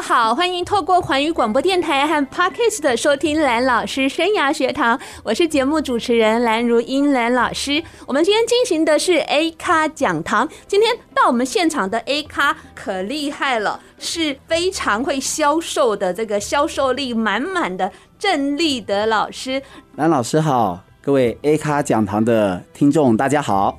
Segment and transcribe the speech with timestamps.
[0.00, 7.82] 好，欢迎透过环宇广播电台和 Podcast 的收听蓝老师生涯学堂，我是节目主持人蓝如英蓝老师。
[8.06, 19.60] 我们今天进行的是 A 咖讲堂，今天到我们现场的 A 咖可厉害了，是非常会销售的，这个销售力满满的郑立德老师。
[19.96, 23.78] 蓝老师好，各位 A 咖讲堂的听众大家好。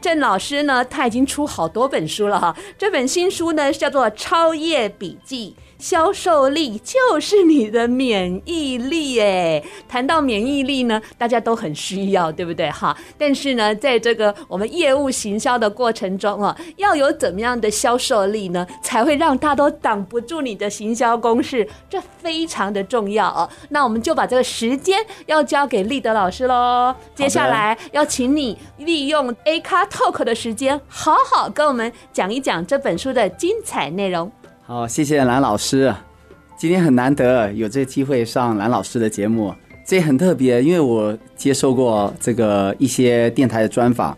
[0.00, 2.56] 郑老师呢，他已经出好多本书了哈。
[2.76, 5.54] 这本新书呢，叫做《超业笔记》。
[5.78, 12.96] 销售力就是你的免疫力哎，谈到免疫力呢，大家都很需要，对不对哈？
[13.16, 23.48] 但是呢，在这个我们业务行销的过程中啊，要有怎么样的销售力呢，才会让大家都挡不住你的行销攻势，这非常的重要哦。
[23.68, 26.94] 那我们就把这个时间要交给立德老师喽。
[27.14, 34.30] 接下来要请你利用 A 咖 Talk 的时间，好好跟我们讲一讲这本书的精彩内容。
[34.70, 35.94] 好，谢谢蓝老师。
[36.58, 39.50] 今天很难得有这个机会上蓝老师的节目，
[39.82, 44.14] 这也很特别，因为我接受过这个一些电台的专访，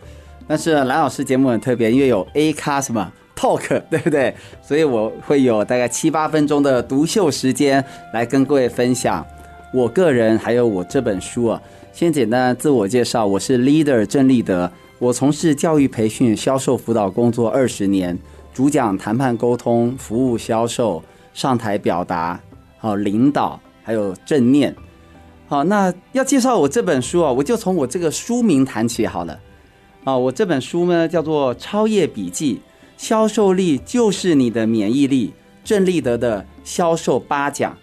[0.49, 4.35] 但是蓝老师节目很特别，因为有 A 咖什么 Talk， 对不对？
[4.61, 9.25] 所以我会有大概七八分钟的独秀时间来跟各位分享
[9.73, 11.63] 我个人还有我这本书啊。
[11.93, 18.19] 先简单自我介绍，我是 Leader 郑立德，我从事教育培训、销售辅导工作二十年。
[18.53, 22.41] 主讲谈判沟通、服务销售、上台表达、
[22.79, 24.75] 好领导，还有正念。
[25.47, 29.39] 好，那要介绍我这本书啊，我就从我这个书名谈起好了。
[30.05, 32.57] 啊，我这本书呢叫做《超业笔记》，
[32.97, 35.33] 销售力就是你的免疫力。
[35.63, 37.77] 郑立德的销售八讲。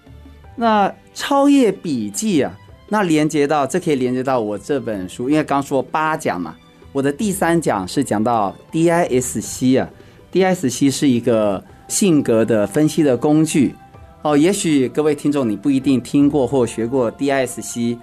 [0.56, 2.52] 那超业笔记啊，
[2.90, 6.56] 那连接到这可以连接到我这本书，因为刚说八讲嘛，
[6.92, 9.90] 我的第三讲是讲到 DISC 啊。
[10.38, 13.74] D S C 是一个性格的分析的工具
[14.22, 17.98] 哦，也许各位听众你不一定听过或学过 D S C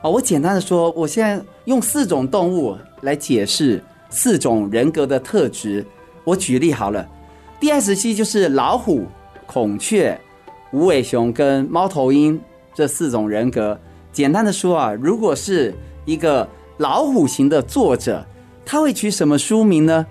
[0.00, 5.84] 哦，我简单的说，我现在用四种动物来解释四种人格的特质。
[6.22, 7.04] 我举例好了
[7.58, 9.08] ，D S C 就是老虎、
[9.44, 10.16] 孔雀、
[10.70, 12.40] 无尾熊跟猫头鹰
[12.72, 13.76] 这四种人格。
[14.12, 15.74] 简单的说啊，如果是
[16.04, 18.24] 一个老虎型的作者，
[18.64, 20.06] 他会取什么书名呢？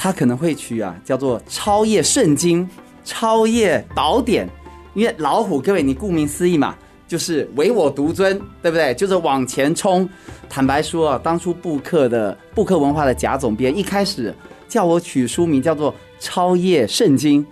[0.00, 2.64] 他可能会取啊，叫做《超业圣经》
[3.04, 4.46] 《超业宝典》，
[4.94, 6.76] 因为老虎，各位你顾名思义嘛，
[7.08, 8.94] 就是唯我独尊，对不对？
[8.94, 10.08] 就是往前冲。
[10.48, 14.32] 坦白说啊，当初布克的布克文化的贾总编一开始
[14.68, 17.44] 叫我取书名叫做《超业圣经》，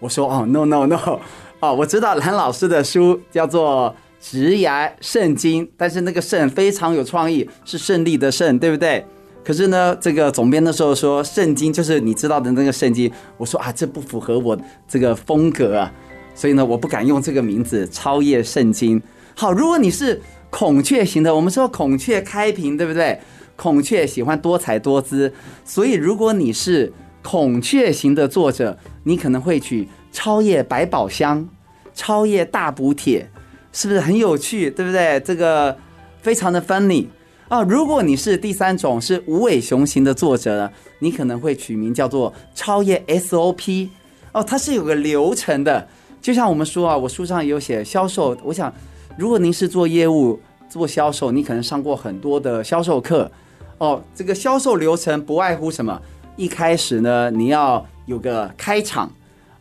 [0.00, 1.20] 我说哦，no no no，
[1.60, 3.94] 哦，我知道蓝老师的书叫做
[4.30, 9.04] 《职涯圣经》，但是那个“圣”非常有创意，是胜利的“胜”，对不对？
[9.44, 15.92] 可是呢，这个总编的时候说圣经就是你知道的那个圣经，我说啊，这不符合我这个风格啊，
[16.34, 19.02] 所以呢，我不敢用这个名字超越圣经。
[19.34, 20.20] 好，如果你是
[20.50, 23.18] 孔雀型的，我们说孔雀开屏，对不对？
[23.56, 25.32] 孔雀喜欢多彩多姿，
[25.64, 26.92] 所以如果你是
[27.22, 31.48] 孔雀型的作者，你可能会取超越百宝箱、
[31.94, 33.28] 超越大补帖，
[33.72, 34.70] 是不是很有趣？
[34.70, 35.20] 对不对？
[35.20, 35.76] 这个
[36.20, 37.06] 非常的 funny。
[37.52, 40.70] 啊，如果你是第三种是无尾熊型的作者呢，
[41.00, 43.90] 你可能会取名叫做超越 SOP
[44.32, 45.86] 哦，它是有个流程的。
[46.22, 48.34] 就像我们说啊，我书上有写销售。
[48.42, 48.72] 我想，
[49.18, 53.30] 如果您是做业务做销售，你可能上过很多的销售课
[53.76, 54.02] 哦。
[54.14, 56.00] 这个销售流程不外乎什么？
[56.36, 59.12] 一开始呢，你要有个开场，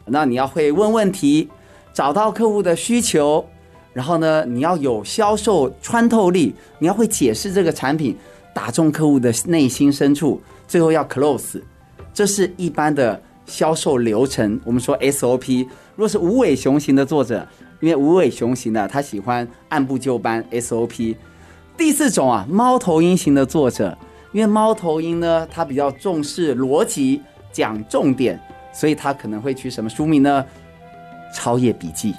[0.05, 1.49] 那你要会问问题，
[1.91, 3.45] 找到客户的需求。
[3.93, 8.15] 然后呢，你要有销售穿透力，你要会解释这个产品，
[8.53, 11.61] 打中客户的内心深处，最后要 close，
[12.13, 14.59] 这是一般的销售流程。
[14.63, 15.67] 我们说 SOP。
[15.95, 17.45] 如果是无尾熊型的作者，
[17.81, 21.15] 因为无尾熊型的他喜欢按部就班 SOP。
[21.77, 23.97] 第四种啊，猫头鹰型的作者，
[24.31, 27.21] 因为猫头鹰呢，他比较重视逻辑，
[27.51, 28.39] 讲重点，
[28.73, 30.45] 所以他可能会取什么书名呢？
[31.35, 32.15] 超业笔记。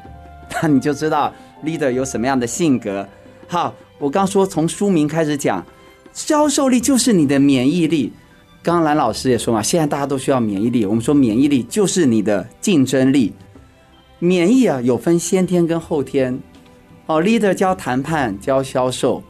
[0.61, 1.33] 那 你就知道。
[1.65, 3.07] Leader 有什么样的性格？
[3.47, 5.65] 好，我刚说从书名开始讲，
[6.13, 8.13] 销售力就是你的免疫力。
[8.63, 10.87] 刚刚蓝老师也说嘛，现在大家都需要免疫力。
[10.87, 13.33] 我们说免疫力就是你的竞争力。
[14.19, 16.39] 免疫啊有分先天跟后天。
[17.07, 19.21] 哦，leader 教谈判教销售，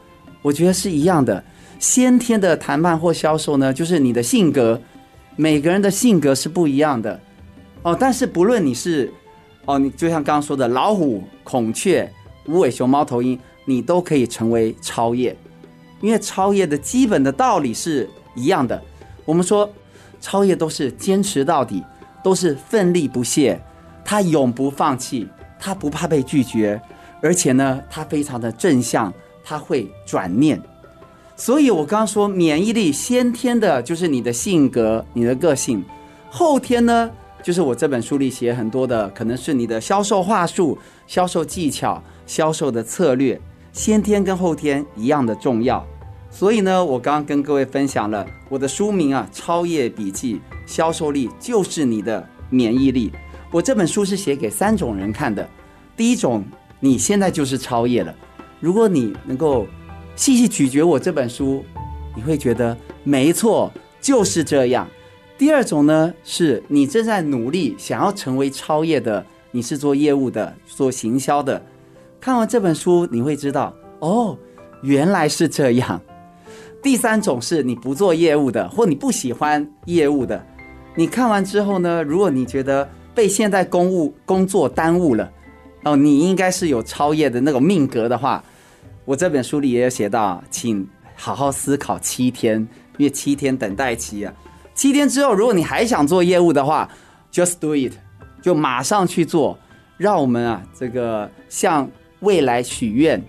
[0.43, 1.43] 我觉得是一样的。
[1.79, 4.79] 先天的谈判或销售呢，就是你的性格，
[5.35, 7.19] 每个人的性格是不一样的。
[7.81, 9.11] 哦，但是不论你是
[9.65, 12.09] 哦，你就像刚刚说的老虎、孔雀、
[12.45, 15.35] 无尾熊、猫头鹰，你都可以成为超业，
[16.01, 18.81] 因为超业的基本的道理是一样的。
[19.25, 19.69] 我们说
[20.19, 21.83] 超业都是坚持到底，
[22.23, 23.61] 都是奋力不懈，
[24.03, 25.27] 他永不放弃，
[25.59, 26.81] 他不怕被拒绝。
[27.21, 29.13] 而且呢，他非常的正向，
[29.45, 30.61] 他会转念，
[31.37, 35.81] 所以我刚刚说免疫力先天的就是你的性格、你的个性，
[36.29, 37.09] 后天呢
[37.43, 43.39] 就是我这本书里写很多的，可能是你的销售话术、销售技巧、销售的策略，
[43.73, 45.85] 先天跟后天一样的重要。
[46.31, 50.35] 所以呢，我刚刚跟各位分享了我的书名啊，《超越笔记》，
[50.65, 53.11] 销售力就是你的免疫力。
[53.51, 55.47] 我这本书是写给三种人看的，
[55.95, 56.43] 第一种。
[56.79, 58.13] 你现在就是超越了。
[58.59, 59.65] 如果你能够
[60.17, 61.63] 细细咀嚼我这本书，
[62.13, 62.75] 你会觉得
[63.05, 64.85] 没错，就是这样。
[65.43, 71.61] 第二种呢，是你正在努力想要成为超业的，你是做业务的，做行销的。
[72.21, 74.37] 看完这本书，你会知道哦，
[74.83, 76.01] 原来是这样。
[76.81, 80.41] 第三种是你不做业务的，或你不喜欢业务的。
[80.95, 85.29] 你看完之后呢，如果你觉得被现在公务工作耽误了。
[85.83, 88.41] 哦，你应该是有超业的那种命格的话，
[89.03, 90.87] 我这本书里也有写到，请
[91.17, 94.33] 好好思考七天，因为七天等待期啊。
[94.75, 96.89] 七天之后，如果你还想做业务的话
[97.31, 97.93] ，just do it，
[98.41, 99.57] 就马上去做。
[99.97, 101.89] 让我们啊，这个向
[102.21, 103.23] 未来许愿，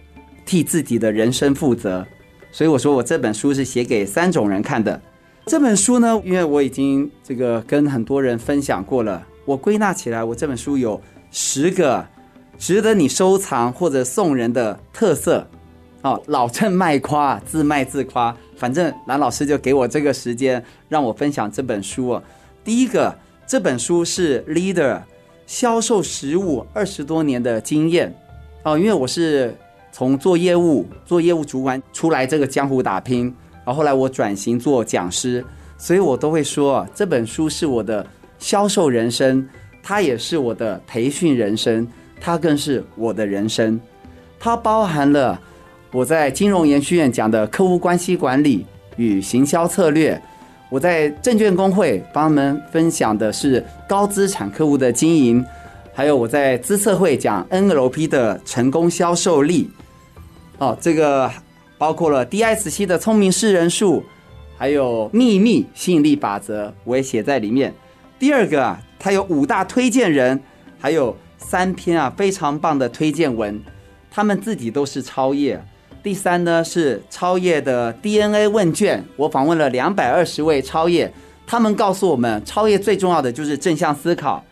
[0.47, 2.07] 替自己的人生负责。
[2.51, 5.01] 所以我说，我这本书是写给三种人看的。
[5.47, 11.01] 这本书呢，因为我已经这个跟很多人分享过了，我归纳起来，我这本书有
[11.31, 12.05] 十个。
[12.57, 15.45] 值得你收藏或者送人的特色，
[16.03, 18.35] 哦，老郑卖夸，自卖自夸。
[18.57, 22.21] 反正蓝老师就给我这个时间，让我分享这本书。
[22.65, 23.15] 第一个，
[23.47, 25.01] 这本书是 Leader
[25.47, 28.15] 销售实务二十多年的经验
[28.63, 29.55] 哦，因为我是
[29.93, 33.35] 从做业务、做业务主管出来这个江湖打拼，
[33.65, 35.45] 然后后来我转型做讲师，
[35.77, 38.07] 所以我都会说这本书是我的
[38.39, 39.47] 销售人生，
[39.83, 41.87] 它也是我的培训人生。
[42.21, 43.79] 它更是我的人生，
[44.41, 45.39] 它包含了
[45.95, 50.21] 我在金融研学院讲的客户关系管理与行销策略，
[50.69, 55.45] 我在证券工会帮他们分享的是高资产客户的经营，
[55.93, 59.71] 还有我在资策会讲 NLP 的成功销售力。
[60.59, 61.31] 哦，这个
[61.79, 64.03] 包括了 DSC 的聪明识人术，
[64.57, 67.73] 还有秘密吸引力法则，我也写在里面。
[68.19, 70.41] 第二个啊，它有五大推荐人，
[70.81, 71.17] 还有。
[71.37, 73.61] 三篇啊，非常棒的推荐文，
[74.11, 75.63] 他们自己都是超业。
[76.05, 81.11] 第三呢是超越的 DNA 问卷，我访问了两百二十位超越，
[81.47, 84.45] 他们告诉我们，超越最重要的就是正向思考。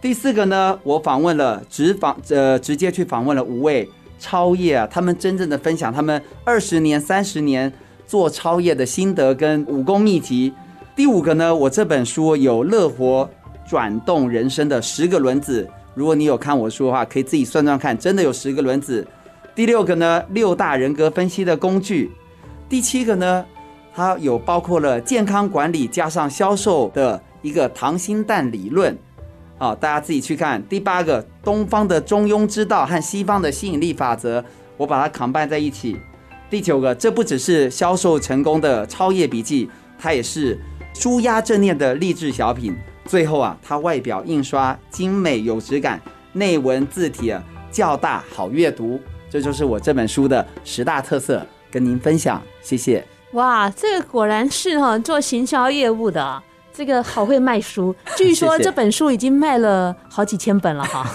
[0.00, 3.88] 第四个呢，我访问了直访呃直接去访问了五位
[4.18, 7.72] 超越啊，他们真正的分享他们二十年、三十年
[8.04, 10.52] 做超越的心得跟武功秘籍。
[10.96, 13.30] 第五个呢，我这本书有乐活
[13.64, 15.68] 转动人生的十个轮子。
[15.94, 19.06] 如果你有看我书的话，可以自己算算看，真的有十个轮子。
[19.56, 22.12] 第六个呢，六大人格分析的工具。
[22.68, 23.42] 第七个呢，
[23.94, 28.94] 它有包括了健康管理加上销售的一个糖心蛋理论。
[29.56, 30.62] 啊，大家自己去看。
[30.68, 34.44] 第八个，东方的中庸之道和西方的吸引力法则，
[34.76, 35.96] 我把它 combine 在一起。
[36.50, 40.60] 第九个，这不只是销售成功的超业笔记，它也是
[40.94, 42.76] 纾压正念的励志小品。
[43.06, 45.98] 最后啊，它外表印刷精美有质感，
[46.34, 47.34] 内文字体
[47.72, 53.04] 较大好阅读，这就是我这本书的十大特色，跟您分享，谢谢。
[53.32, 56.42] 哇，这个果然是哈做行销业务的。
[56.72, 61.10] 这个好会卖书， 据说这本书已经卖了好几千本了哈。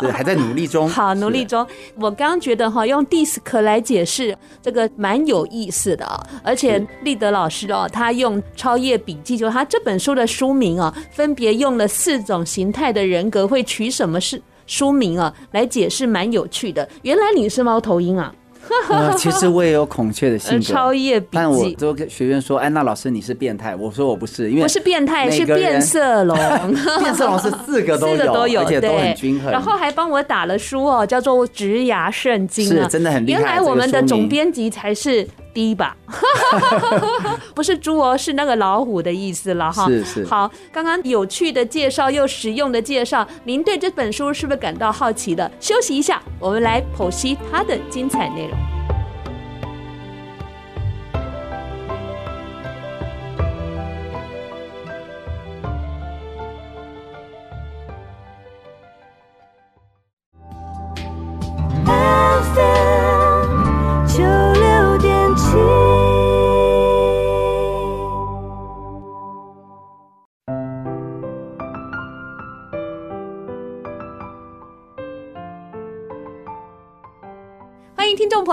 [0.00, 0.88] 对，还在努力中。
[0.90, 1.66] 好，努力中。
[1.96, 6.18] 我刚刚觉得哈，用 DISC 来解释这个蛮有意思的啊。
[6.42, 14.40] 而且立德老师哦，他用《超业笔记》，就他这本书的书名啊，分别用了四种形态的人格会取什么是
[14.72, 16.88] 书名啊，来解释，蛮有趣的。
[17.02, 18.34] 原来你是猫头鹰啊。
[18.88, 21.30] 呃，其实我也有孔雀的性格， 超业笔记。
[21.32, 26.34] 但我都跟学员说：“安娜老师，你是变态。”我说：“我不是，因为不是变态，是变色龙。
[27.02, 29.50] 变色龙是四个都有，四个都有，而且都很均衡。
[29.50, 33.40] 然后还帮我打了书哦，叫做《职涯圣经》，是真的很厉害。
[33.40, 35.96] 原来我们的总编辑才是低吧？
[37.54, 39.86] 不是猪哦，是那个老虎的意思了哈。
[39.86, 40.24] 是是。
[40.26, 45.50] 好，刚刚有趣的介绍又实用的介绍，您对这本书是不是感到好奇的？
[45.60, 48.58] 休息一下，我们来剖析它的精彩内容。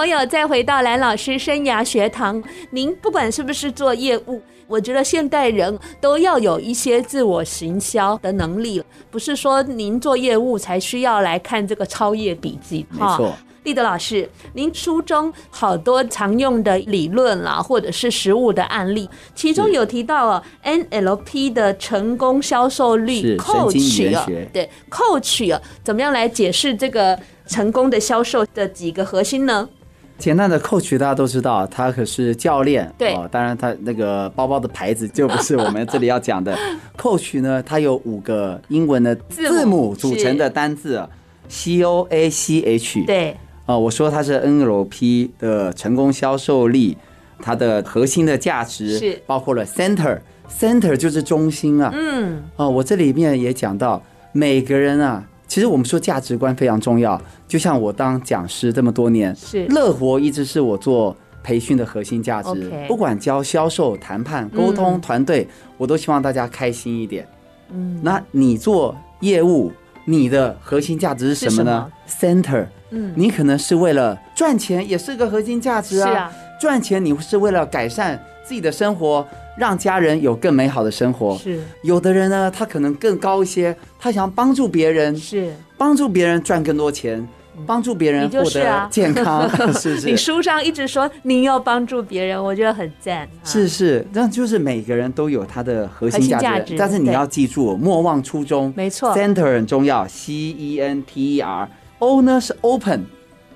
[0.09, 12.85] 友，再回到蓝老师生涯学堂，您不管是不是做业务，我觉得现代人都要有一些自我行销的能力，不是说您做业务才需要来看这个超业笔记。
[12.89, 29.69] 没错，立德老师，您书中好多常用的理论啦，或者是实物的案例，其中有提到啊，NLP 的成功销售率 Coach 啊，对 Coach 啊，怎么样来解释这个成功的销售的几个核心呢？
[30.19, 32.93] 简单的 coach 大家都知道，他可是教练。
[32.97, 36.55] 对，哦，当然他那个包包的牌子就不是我们这里要讲的。
[36.97, 41.01] coach 呢，它有五个英文的字母组成的单字
[41.47, 43.05] ，C O A C H。
[43.05, 46.97] 对，哦，我说它是 NLP 的成功销售力，
[47.41, 51.89] 它的核心的价值是包括了 center，center 就是中心啊。
[51.95, 52.43] 嗯。
[52.57, 55.23] 哦，我这里面也讲到每个人啊。
[55.49, 62.71] 其实我们说价值观非常重要，就像我当讲师这么多年，是乐活一直是我做培训的核心价值。
[62.87, 67.27] 不管教销售、谈判、沟通、团队，我都希望大家开心一点。
[67.71, 69.71] 嗯，那你做业务，
[70.05, 76.11] 你的核心价值是什么呢？Center，嗯，你可能是为了赚钱，也是个核心价值啊。
[76.11, 79.27] 是啊，赚钱你是为了改善自己的生活。
[79.59, 81.37] 让家人有更美好的生活。
[81.37, 87.27] 是，有的人呢，他可能更高一些，他想要帮助别人，是帮助别人赚更多钱，
[87.65, 90.05] 帮助别人获得健康， 是不是？
[90.09, 93.27] 你书上一直说您要帮助别人，我觉得很赞。
[93.43, 98.73] 是是，那就是每个人都有他的核心价值，但是你要记住，莫忘初衷。
[98.77, 103.05] 没错，Center 很重要，C E N T E R，O 呢是 Open，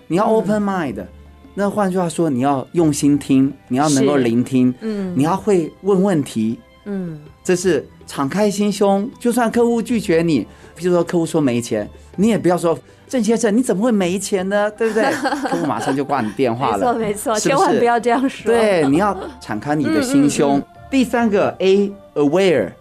[0.08, 1.06] 你要 Open Mind。
[1.56, 9.10] 那换句话说，你要用心听，你要能够聆听，嗯，你要会问问题，嗯，这是敞开心胸。
[9.20, 14.72] 就算客户拒绝你，比如说客户说没钱，你也不要说郑先生你怎么会没钱呢？
[14.72, 15.04] 对不对？
[15.50, 16.94] 客户马上就挂你电话了。
[16.96, 18.52] 没错没错，千万不要这样说。
[18.52, 20.62] 对，你要敞开你的心胸。
[20.90, 22.72] 第三个 A aware，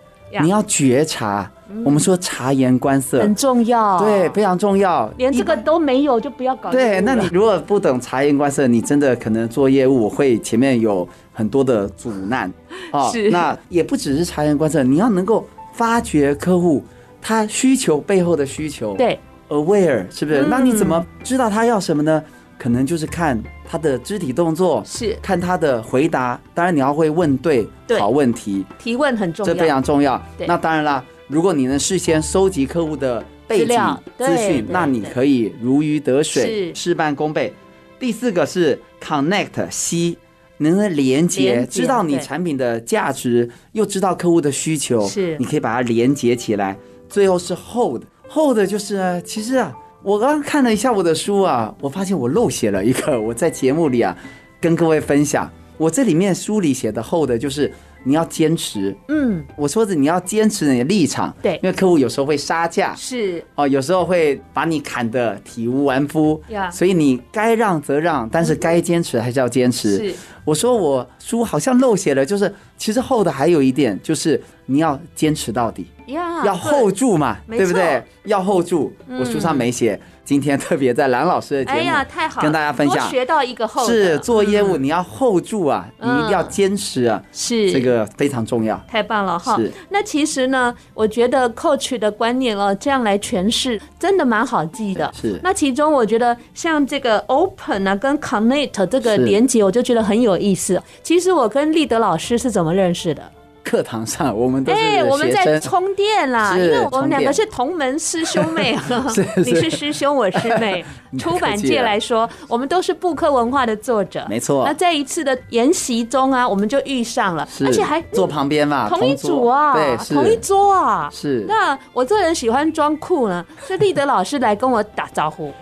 [0.41, 1.50] 你要觉察。
[1.85, 5.12] 我们说察言观色很重要，对，非常重要。
[5.17, 6.71] 连这个都没有就不要搞。
[6.71, 12.52] 对，那你如果不懂察言观色，你真的可能做业务会前面有很多的阻难
[12.91, 13.09] 啊。
[13.11, 16.85] 是，那也不只是察言观色，你要能够发掘客户
[17.21, 18.95] 他需求背后的需求。
[18.97, 20.43] 对，aware 是不是？
[20.49, 22.23] 那你怎么知道他要什么呢？
[22.59, 26.38] 可能就是看他的肢体动作，是看他的回答。
[26.55, 27.67] 当然你要会问对
[27.99, 30.21] 好问题，提问很重要，这非常重要。
[30.47, 31.05] 那当然了。
[31.32, 37.50] 如果你能事先收集客户的背景资讯，那你可以如鱼得水，事半功倍。
[37.98, 40.18] 第四个是 connect C，
[40.58, 46.76] 能够连接，知道你产品的价值，又知道客户的需求，是你可以把它连接起来。
[47.08, 54.14] 最后是 hold，hold 就是其实啊，我刚刚看了一下我的书啊，我发现我漏写了一个，我在节目里啊
[54.60, 57.72] 跟各位分享，我这里面书里写的 hold 就是。
[58.04, 63.44] 你要坚持，嗯，我说的你要坚持你的立场，对，因为客户有时候会杀价，是。
[63.54, 69.97] 哦，有时候会把你砍得体无完肤，呀，所以你该让则让，但是该坚持还是要坚持。
[69.97, 78.02] 是，我说我书好像漏写了，就是其实厚的还有一点，就是你要坚持到底，呀，要 hold 住嘛，对不对？
[78.25, 80.00] 要 hold 住，我书上没写。
[80.25, 87.72] 今天特别在蓝老师的节目，哎呀，太好，跟大家分享，学到一个 hold，是做业务你要 hold 住啊，你一定要坚持啊，是。
[87.72, 89.56] 这个非常重要，太棒了哈。
[89.56, 95.12] 是，那其实呢，我觉得 coach 的观念哦，这样来诠释真的蛮好记的。
[95.12, 100.82] 是，那其中我觉得像这个 open 啊，跟 connect 这个连接，我就觉得很有意思。
[101.02, 103.22] 其实我跟立德老师是怎么认识的？
[103.64, 108.76] 课堂上，我们都是们在充电啦，因为我们两个是同门师兄妹。
[109.38, 110.84] 你是师兄，我师妹。
[111.16, 114.26] 出版界来说，我们都是布克文化的作者。
[114.28, 114.64] 没错。
[114.66, 121.08] 那在一次的研习中啊，我们就遇上了，而且还坐旁边嘛，同一组啊，对，同一桌啊。
[121.12, 121.44] 是。
[121.46, 125.52] 那我这人喜欢装酷呢，所以立德老师来跟我打招呼。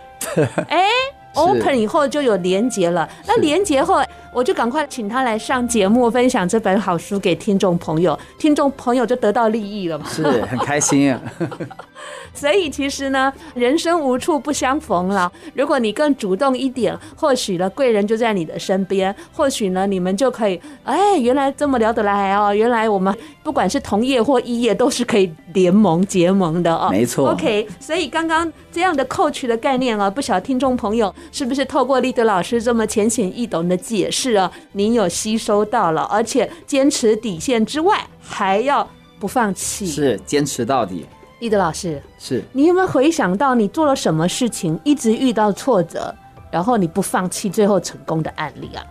[0.68, 0.86] 哎
[1.34, 3.06] ，open 以后就有连接了。
[3.26, 4.02] 那连接后。
[4.32, 11.20] 我就赶快请他来上节目，分享这本好书给听众朋友，听众朋友就得到利益了嘛，是很开心啊。
[12.32, 15.30] 所以其实呢，人生无处不相逢了。
[15.54, 19.14] 如果你更主动一点，或许呢，贵人就在你的身边。
[19.32, 22.54] 或许呢，你们就可以，哎，原来这么聊得来哦。
[22.54, 26.88] 原来我们不管是同业或异业，都是可以联盟结盟的哦。
[26.90, 27.30] 没错。
[27.30, 41.06] OK，所以刚刚这样的 coach 的概念啊，不晓得听众朋友是不是透过立德老师这么浅显易懂的解释啊，您有吸收到了，而且坚持底线之外，还要不放弃，是坚持到底。
[41.40, 46.14] 立德老师，是你有没有回想到你做了什么事情，一直遇到挫折，
[46.50, 48.84] 然后你不放弃，最后成功的案例啊？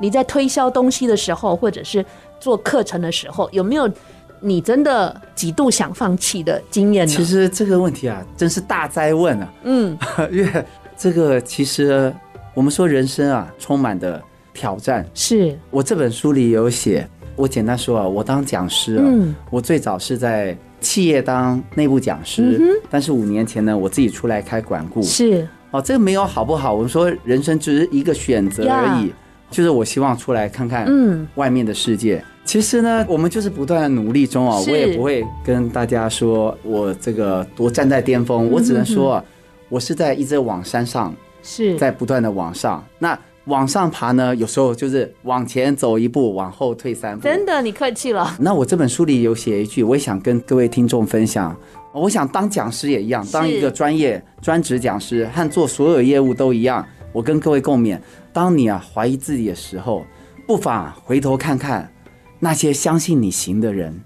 [0.00, 2.02] 你在推销东西的时候，或者是
[2.40, 3.86] 做课程的时候，有没有
[4.40, 7.14] 你真的几度想放弃的经验呢？
[7.14, 9.52] 其实这个问题啊，真是大灾问啊！
[9.64, 9.98] 嗯，
[10.32, 10.64] 因为
[10.96, 12.10] 这个其实
[12.54, 14.22] 我们说人生啊，充满的
[14.52, 15.06] 挑战。
[15.14, 20.56] 是我这本书里有写，我简单说啊，我当讲师啊，嗯，我最早是在。
[20.82, 25.02] 企业当内部讲师，但是五年前呢，我自己出来开管顾。
[25.02, 26.72] 是哦，这个没有好不好？
[26.72, 29.12] 我们说人生只是一个选择而已，
[29.50, 32.24] 就是我希望出来看看，嗯，外面的世界。
[32.46, 39.24] 其实呢，我们就是不断的努力中啊，我也不会跟大家说我这个多站在巅峰，我只能说啊，
[39.68, 42.82] 我是在一直往山上，是在不断的往上。
[42.98, 43.18] 那。
[43.50, 47.24] 往上爬呢，有时候就是往前走一步，往后退三步。
[47.24, 48.36] 真的，你客气了。
[48.38, 51.54] 那我这本书里有写一句，我也想跟各位听众分享。
[51.92, 56.86] 我想当讲师也一样，当一个专业专职讲师和做所有业务都一样。
[57.12, 57.98] 我跟各位共勉：
[58.32, 60.06] 当你啊怀疑自己的时候，
[60.46, 61.92] 不妨回头看看
[62.38, 64.00] 那些相信你行的人。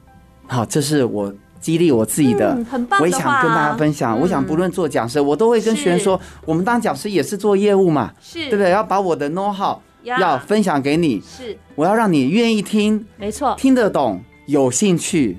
[0.46, 1.32] 好，这是我。
[1.64, 4.18] 激励我自己的，嗯，很棒，我也想跟大家分享。
[4.18, 8.70] 嗯、我想不论做讲师，我都会跟学员说，我们当讲师也是做业务嘛，是，对不对？
[8.70, 15.38] 要把我的 know how 要分享给你，是，我要让你愿意听，没错，听得懂，有兴趣。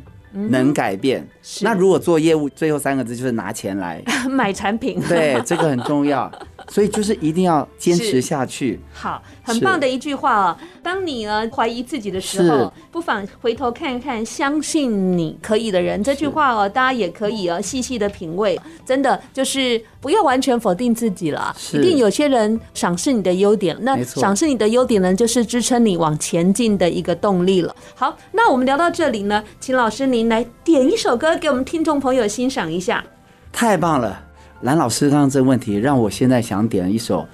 [0.50, 1.26] 能改变。
[1.62, 5.02] 那如果做业务，最后三个字就是拿钱来 买产品。
[5.08, 6.30] 对，这个很重要。
[6.68, 8.80] 所以就是一定要坚持下去。
[8.94, 10.58] 好，很棒的一句话哦。
[10.82, 16.04] 当你呢怀疑自己的时候，不妨回头看一看，相信你可以的人。
[16.04, 18.60] 这句话哦，大家也可以哦细细的品味。
[18.86, 21.56] 真的就是不要完全否定自己了。
[21.74, 27.76] 一定有些人赏识你的优点，那赏识你的优点呢，就是支撑你往前进的一个动力了。
[27.96, 33.04] 好，那我们聊到这里呢，请老师您来点一首歌给我们听众朋友欣赏一下。
[33.52, 34.22] 太棒了。
[34.62, 37.28] 蓝老师刚刚这个问题，让我现在想点一首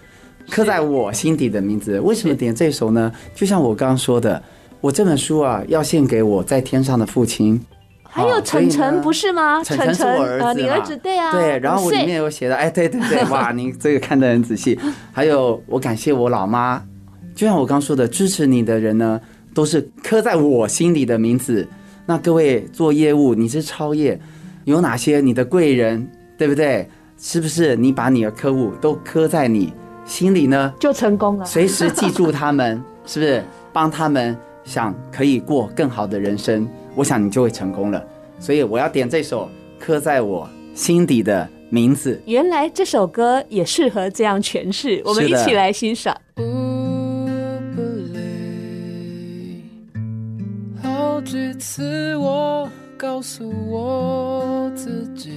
[0.49, 1.99] 刻在我心底的名字。
[1.99, 3.11] 为什么点这首呢？
[3.33, 4.41] 就像我刚刚说的，
[4.81, 7.59] 我这本书啊，要献给我在天上的父亲。
[8.03, 9.63] 还有晨晨不是吗？
[9.63, 11.31] 晨晨是我儿子，呃，你儿子对啊。
[11.31, 14.77] 对，然后我里面有写的，哎，对对对， 哇，您这个看得很仔细。
[15.13, 16.83] 还有，我感谢我老妈，
[17.33, 19.21] 就像我刚说的，支持你的人呢，
[19.53, 21.65] 都是刻在我心里的名字。
[22.05, 24.19] 那各位做业务，你是超业，
[24.65, 26.05] 有哪些你的贵人，
[26.37, 26.85] 对不对？
[27.23, 29.71] 是不是你把你的客户都刻在你
[30.05, 30.73] 心里呢？
[30.79, 31.45] 就成功了。
[31.45, 36.67] 随时记住他们， 是不是帮他们想可以过更好的人生？
[36.95, 38.03] 我想你就会成功了。
[38.39, 39.47] 所以我要点这首
[39.79, 42.19] 刻在我心底的名字。
[42.25, 46.19] 原来这首歌也适合这样诠释，我们一起来欣赏。
[46.33, 46.41] 不
[47.75, 47.81] 不
[48.13, 49.61] 累，
[50.81, 55.29] 好几次我告诉我自己。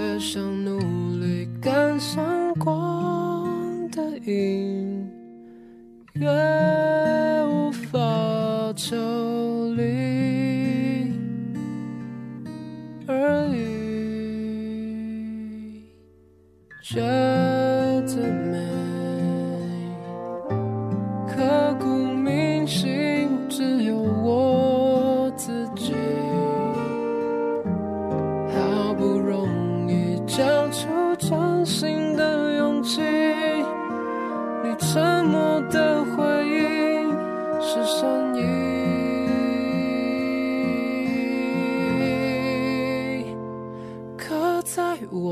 [0.00, 0.78] 越想努
[1.18, 5.06] 力赶上光的影，
[6.14, 6.26] 越
[7.44, 8.96] 无法抽
[9.74, 11.12] 离
[13.06, 13.58] 而已。
[16.82, 17.49] 这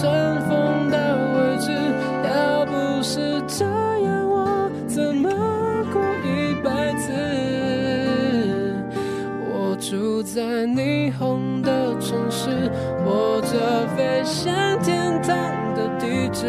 [0.00, 0.08] 尘
[0.48, 0.96] 封的
[1.34, 1.70] 位置
[2.24, 5.28] 要不是这样我怎么
[5.92, 7.12] 过一辈子？
[9.52, 12.48] 我住在霓虹的城市
[13.04, 14.50] 握着飞向
[14.82, 15.34] 天堂
[15.74, 16.46] 的地址。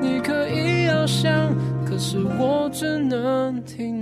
[0.00, 1.54] 你可以翱翔
[1.86, 3.97] 可是我只能停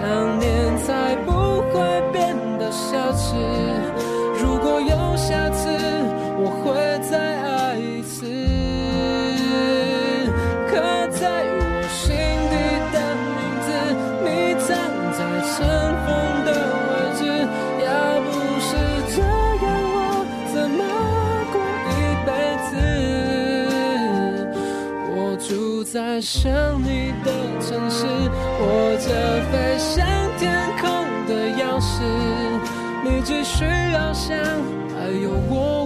[0.00, 1.30] 想念才不
[1.72, 1.74] 会
[2.12, 3.34] 变得奢侈。
[4.38, 5.68] 如果有下次，
[6.38, 6.64] 我会
[7.10, 8.26] 再爱一次。
[10.68, 10.74] 刻
[11.10, 11.24] 在
[11.58, 12.04] 我心
[12.50, 12.54] 底
[12.92, 13.66] 的名字，
[14.22, 14.26] 你
[14.60, 14.68] 藏
[15.12, 15.54] 在尘
[16.04, 16.06] 封
[16.44, 16.48] 的
[16.86, 17.20] 位置。
[17.82, 17.88] 要
[18.20, 18.28] 不
[18.60, 18.68] 是
[19.16, 19.16] 这
[19.64, 19.96] 样，我
[20.52, 20.80] 怎么
[21.52, 21.54] 过
[21.90, 21.92] 一
[22.26, 22.28] 辈
[22.68, 22.72] 子？
[25.10, 26.50] 我住在想，
[28.58, 29.08] 握着
[29.50, 30.06] 飞向
[30.38, 30.86] 天空
[31.26, 32.02] 的钥匙，
[33.04, 34.36] 你只需要想，
[34.94, 35.85] 还有我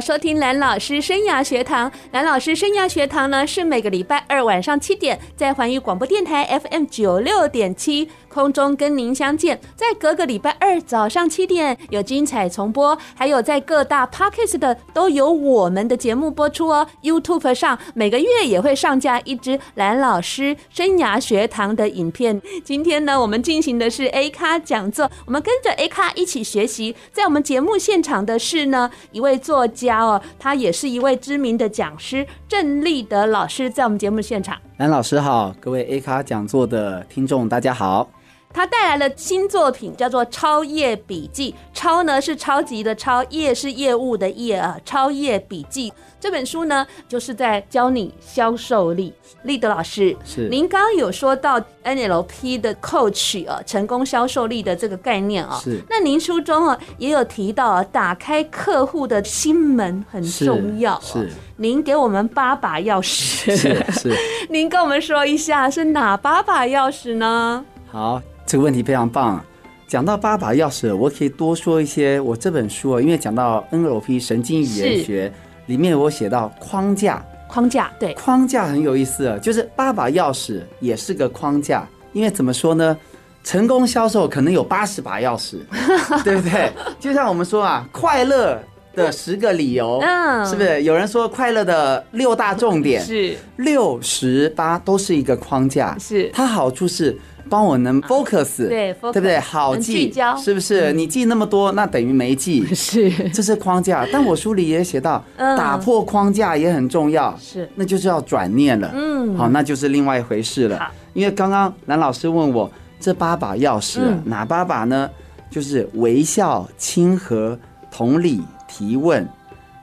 [0.00, 1.92] 收听蓝老师生涯学堂。
[2.12, 9.60] 蓝老师生涯学堂呢，是每个礼拜二晚上七点，在环宇广播电台 FM 九六点七空中跟您相见。
[9.76, 16.86] 在隔个礼拜二早上七点有精彩重播，还有在各大 Podcast 的都有我们的节目播出哦。
[17.02, 22.40] YouTube 上每个月也会上架一支蓝老师生涯学堂的影片。
[22.64, 26.96] 今天呢，我们进行的是 A 咖讲座，我们跟着 A 咖一起学习。
[27.12, 34.56] 在我们节目现场的是呢，一位做作家哦，他也是一位知名的讲师，郑立德老师在我们节目现场。
[34.78, 38.08] 蓝老师好，各位 A 卡讲座的听众大家好。
[38.52, 41.52] 他带来了新作品，叫做《超业笔记》。
[41.72, 44.76] 超呢是超级的超，业是业务的业啊。
[44.84, 49.12] 超业笔记这本书呢，就是在教你销售力。
[49.44, 55.60] 立德老师，是您刚刚有说到 NLP 的 coach 啊，成功销售力的这个概念啊。
[55.62, 55.80] 是。
[55.88, 61.00] 那您书中啊也有提到啊，打开客户的心门很重要啊。
[61.04, 61.30] 是。
[61.58, 63.56] 您给我们八把钥匙。
[63.56, 64.16] 是是。
[64.50, 67.64] 您跟我们说一下是哪八把钥匙呢？
[67.86, 68.20] 好。
[68.48, 69.44] 这个问题非常棒。
[69.86, 72.18] 讲到八把钥匙，我可以多说一些。
[72.18, 75.30] 我这本书啊，因为讲到 NLP 神经语言学，
[75.66, 81.86] 里面我写到框架，框架对，框架很有意思啊，就是八把钥匙也是个框架。
[82.14, 82.96] 因为怎么说呢？
[83.44, 85.58] 成功销售可能有八十把钥匙，
[86.24, 86.72] 对不对？
[86.98, 88.58] 就像我们说啊，快乐
[88.94, 90.84] 的十个理由，嗯，是不是？
[90.84, 97.14] 有人说快乐的六大重点，是六十八都是一个框架，是它好处是。
[97.48, 99.38] 帮我能 focus，对，对不对？
[99.38, 100.92] 好记，是不是？
[100.92, 104.06] 你记那么多，那等于没记， 是，这是框架。
[104.12, 110.90] 但我书里也写到，打破框架也很重要，是，那就是要转念了，嗯，好，那就是另外一回事了。
[111.14, 115.08] 因为刚刚蓝老师问我这八把钥匙哪八把呢？
[115.50, 117.58] 就是微笑、亲和、
[117.90, 119.26] 同理、提问、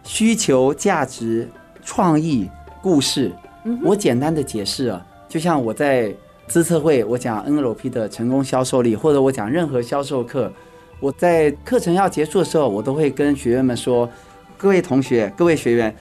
[0.04, 1.50] 需求、价值、
[1.84, 2.48] 创意、
[2.84, 3.32] 故事。
[3.84, 6.14] 我简单的解释啊，就像我在
[6.48, 10.52] 资策会，我讲 NLP 的成功销售力，或者我讲任何销售课，
[11.00, 14.08] 我在课程要结束的时候，我都会跟学员们说：
[14.56, 15.96] 各位同学、各位学员，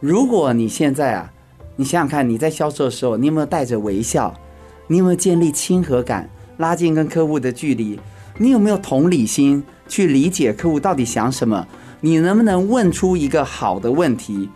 [0.00, 1.30] 如果你现在啊，
[1.76, 4.34] 你想想看，你在销售的时候，你有没有带着微笑？
[4.86, 8.00] 你有没有建立亲和感，拉近跟客户的距离？
[8.38, 11.66] 你有没有同理心去理解客户到底想什么？
[12.00, 14.48] 你能不能问出一个好的问题？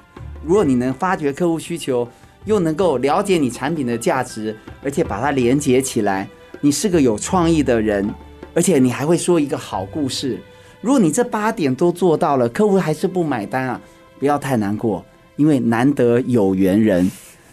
[0.42, 2.08] 如果你能发掘客户需求，
[2.44, 6.28] 又能够了解你产品的价值，而且把它连接起来，
[6.60, 8.08] 你是个有创意的人，
[8.54, 10.38] 而且你还会说一个好故事。
[10.80, 13.80] 如果你这八点都做到了，客户还是不买单啊，
[14.18, 15.04] 不要太难过，
[15.36, 17.10] 因为难得有缘人。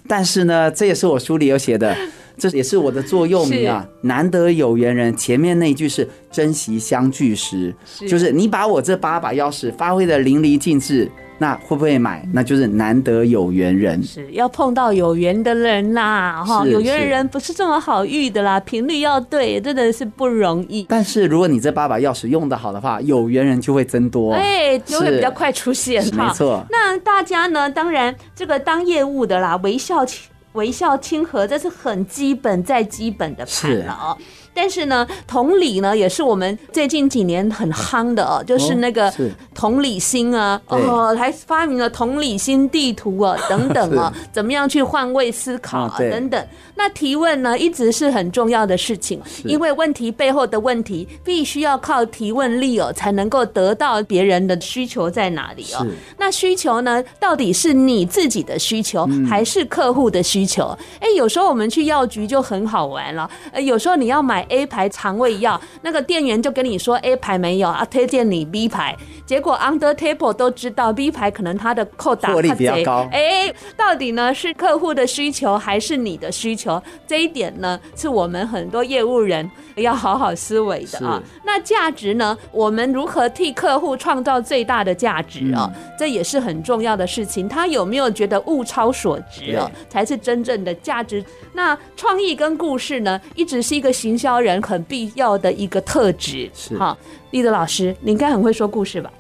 [0.07, 1.95] 但是呢，这也是我书里有写的。
[2.37, 3.87] 这也是我的座右铭啊！
[4.01, 7.75] 难得有缘人，前面那句是珍惜相聚时，
[8.07, 12.23] 就是你把我这八把钥匙发挥得淋漓尽致，那会不会买？
[12.31, 16.63] 那就是难得有缘人，是要碰到有缘的人啦，哈！
[16.67, 20.85] 有缘的人不是这么好遇的啦，频率要对，真的是不容易。
[20.87, 26.63] 但是如果你这八把钥匙用得好的话，有缘人就会增多，哎，就会比较快出现，没错。
[26.69, 27.67] 那大家呢？
[27.67, 30.29] 当然，这个当业务的啦，微笑起。
[30.53, 34.17] 微笑亲和，这是很基本再基本的盘了哦。
[34.53, 39.11] 但是呢，同理呢，也是我们最近几年很夯的哦，就是那个
[39.55, 46.47] 同理心啊，哦，还发明了同理心地图啊，等等 啊，怎么样去换位思考啊，等等。
[46.75, 55.85] 那提问呢，一直是很重要的事情，因为问题背后的问题，必须要靠提问力哦，才能够得到别人的需求在哪里哦。
[56.17, 60.77] 那需求呢，到底是你自己的需求，还是客户的需求？
[60.99, 64.40] 哎，有时候我们去药局就很好玩了，呃，有时候你要买。
[64.49, 68.95] A 牌肠胃药，那个店员就跟你说 A 牌没有啊，推荐你 B 牌。
[69.25, 73.07] 结果 Under Table 都知道 B 牌可能它的扣打获利比较高。
[73.11, 76.81] 哎，到底呢是客户的需求还是你的需求？
[77.07, 81.21] 这一点呢是我们很多业务人要好好思维的啊。
[81.45, 82.37] 那价值呢？
[82.51, 85.71] 我们如何替客户创造最大的价值啊？
[85.97, 87.47] 这也是很重要的事情。
[87.47, 89.69] 他有没有觉得物超所值啊？
[89.87, 91.23] 才是真正的价值。
[91.53, 94.31] 那创意跟故事呢，一直是一个行销。
[94.41, 96.97] 人很必要的一个特质是哈，
[97.29, 99.11] 立德老师，你应该很会说故事吧？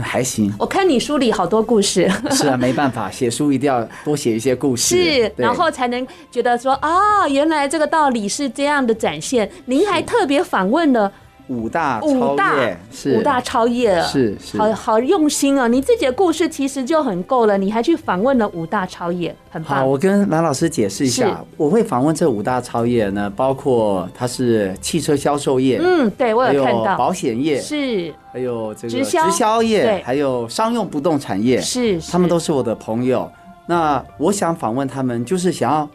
[0.00, 2.10] 还行，我看你书里好多故事。
[2.32, 9.50] 是啊，没办法，写书一定要多写一些故事，是，然后才能觉得说啊，原来这个道理是这样的展现。
[9.66, 11.12] 您还特别访问了。
[11.52, 15.68] 五大超业是五大超业，是是，好好用心啊！
[15.68, 19.78] 你自己的故事其实就很够了，你还去访问了五大超业，很棒。
[19.78, 33.30] 好，我跟蓝老师解释一下，我会访问这五大超业呢，包括它是汽车销售业，嗯，对我有看到保险业是，还有这个直销业，还有商用不动产业，是，他们都是我的朋友。
[33.66, 35.88] 那我想访问他们，就是想要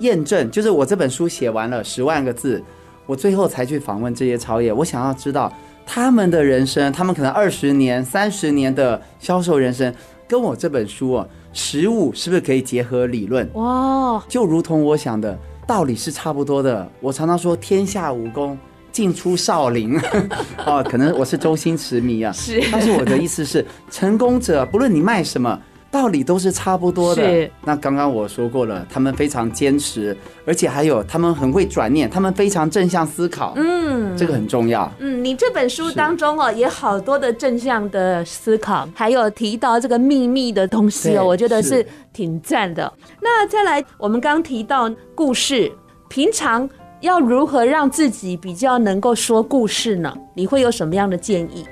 [0.00, 2.62] 验证，就是我这本书写完了十万个字。
[3.06, 5.52] 我最后才去访问这些超业，我想要知道
[5.86, 9.94] 他们的人生，他们可能二十年、三十年的销售人生，
[10.28, 13.48] 跟我这本书啊，实物是不是可以结合理论？
[13.54, 16.86] 哇，就如同我想的道理是差不多的。
[17.00, 18.58] 我常常说，天下武功
[18.90, 19.96] 尽出少林。
[20.66, 25.60] 哦，可能我是周星驰迷啊，是，但是我的意思是，成功者不论你卖什么。
[25.90, 27.50] 道理都是差不多的。
[27.64, 33.54] 那刚刚我说过了，他们非常坚持，而且还有他们很会转念，他们非常正向思考。
[33.56, 34.92] 嗯，这个很重要。
[34.98, 42.92] 嗯，你这本书当中哦，也好多的正向的思考，还有提到这个秘密的东西哦，我觉得是挺赞的。
[43.22, 45.72] 那再来，我们刚提到故事，
[46.08, 46.68] 平常
[47.00, 50.14] 要如何让自己比较能够说故事呢？
[50.34, 51.64] 你会有什么样的建议？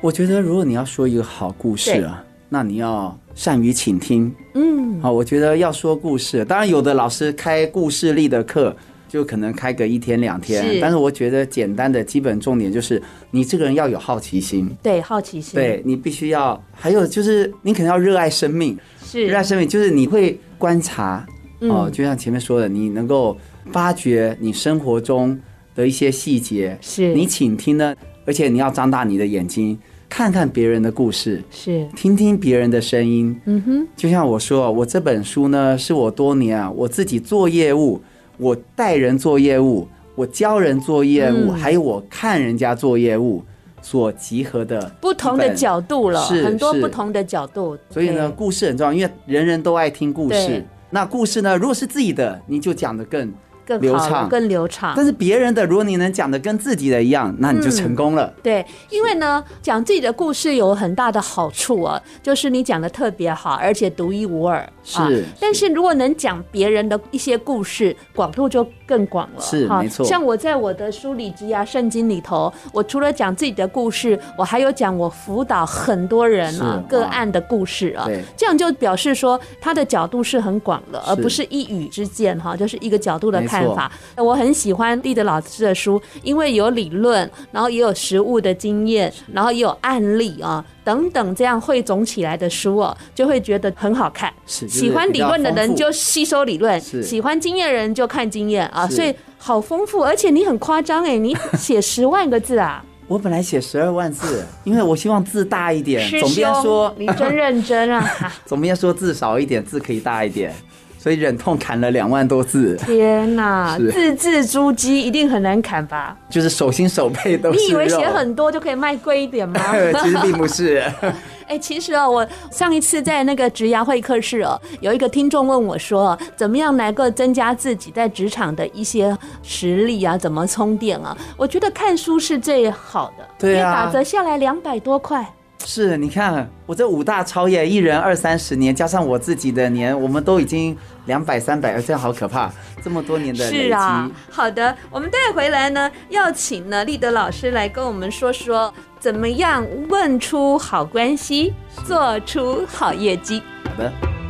[0.00, 3.18] 我觉得，如果你要说一个好故事啊，那你要。
[3.34, 8.74] 善于倾听，嗯，好，我觉得要说故事，当然有的老师开故事力的课，
[9.08, 21.26] 就可能开个一天两天，是，但是我觉得简单的基本重点就是你这个人要有好奇心，对，好奇心，对，你必须要，还有就是你可能要热爱生命，是，热爱生命就是你会观察，
[21.60, 23.36] 哦，就像前面说的，你能够
[23.70, 25.38] 发掘你生活中
[25.74, 27.14] 的一些细节，是。
[27.14, 27.94] 你倾听呢，
[28.26, 29.78] 而且你要张大你的眼睛。
[30.12, 33.34] 看看别人的故事，是听听别人的声音。
[33.46, 37.98] 嗯哼，就像我说，我这本书呢，是我多年啊，我自己做业务，
[38.36, 43.42] 我带人做业务，我教人做业务，嗯还有我看人家做业务
[43.80, 47.78] 所集合的不同的角度了，是很多不同的角度。
[47.88, 50.62] 所以呢，故事很重要，因为人人都爱听故事。
[50.90, 53.32] 那故事呢，如果是自己的，你就讲的更
[53.66, 54.92] 更流畅更流畅。
[54.96, 58.32] 但是别人的，如果你能讲的跟自己的一样，那你就成功了。
[58.42, 64.58] 对，因为呢，讲自己的故事有很大的好处啊，就是你讲的特别好，而且独一无二。
[64.58, 69.40] 啊是但是如果能讲别人的一些故事，广度就更广了。
[69.40, 78.20] 是没错像我在我的书里《职涯圣经》里头，我除了讲自己的故事，我还有讲我辅导很多人啊个案的故事啊对。
[78.36, 83.92] 这样就表示说他的角度是很广了，而不是一语之见哈，就是一个角度的看法。
[84.16, 94.32] 我很喜欢立德老师的书，因为有理论，然后也有实物的经验，然后也有案例啊等等，这样汇总起来的书哦，就会觉得很好看。
[94.46, 106.00] 是就是喜欢理论的人就吸收理论，喜欢经验的人就看经验啊，所以好丰富，而且你很夸张哎，你写十万个字啊， 我本来写十二万字，因为我希望字大一点。
[106.02, 108.32] 师总编说， 你真认真啊！
[108.46, 110.54] 总编说字少一点，字可以大一点，
[111.02, 116.16] 所以忍痛砍了两万多字，天哪，是字字珠玑一定很难砍吧？
[116.30, 119.60] 就是手心手背都是你以为写很多就可以卖贵一点吗？
[120.00, 120.80] 其实并不是。
[121.48, 130.16] 哎、其实哦，我上一次在那个职涯会客室哦，有一个听众问我说，怎么样能够增加自己在职场的一些实力啊？
[130.16, 131.14] 怎么充电啊？
[131.36, 135.26] 我觉得看书是最好的，对打折下来两百多块。
[135.64, 142.50] 是，你看我这五大超业，一人二三十年，加上我自己的年，我们都已经两百三百，这样好可怕！
[142.82, 151.52] 这么多年的累是啊，，好的，我们带回来呢，要请呢立德老师来跟我们说说，怎么样问出好关系，
[151.86, 153.42] 做出好业绩。
[153.64, 154.21] 好的。